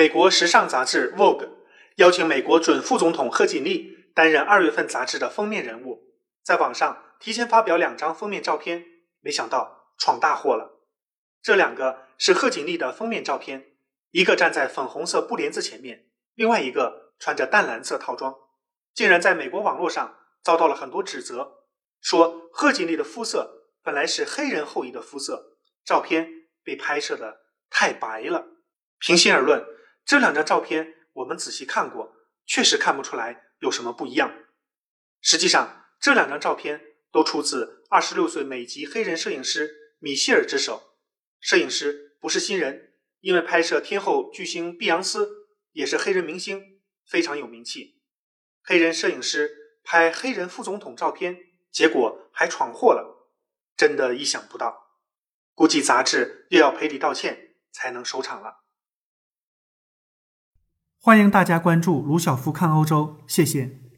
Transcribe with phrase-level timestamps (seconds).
[0.00, 1.44] 美国时尚杂志《Vogue》
[1.96, 8.82] 邀请美国准副总统贺锦丽担任二月份杂志的封面人物，在网上提前发表两张封面照片，
[9.20, 10.80] 没想到闯大祸了。
[11.42, 13.72] 这两个是贺锦丽的封面照片，
[14.12, 18.34] 一个站在粉红色布帘子前面，另外一个穿着淡蓝色套装，
[18.94, 21.58] 竟然在美国网络上遭到了很多指责，
[22.00, 26.26] 说贺锦丽的肤色本来是黑人后裔的肤色，照片
[26.64, 28.46] 被拍摄的太白了。
[28.98, 29.62] 平心而论。
[30.10, 34.34] 这两张照片我们仔细看过，确实看不出来有什么不一样。
[35.20, 36.80] 实际上，这两张照片
[37.12, 40.96] 都出自二十六岁美籍黑人摄影师米歇尔之手。
[41.38, 48.02] 摄影师不是新人，因为拍摄天后巨星碧昂斯，也是黑人明星，非常有名气。
[48.64, 51.38] 黑人摄影师拍黑人副总统照片，
[51.70, 53.28] 结果还闯祸了，
[53.76, 54.98] 真的意想不到。
[55.54, 58.56] 估计杂志又要赔礼道歉才能收场了。
[61.02, 63.89] 欢迎大家关注卢晓夫看欧洲，谢谢。